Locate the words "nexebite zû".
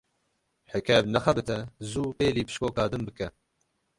1.13-2.03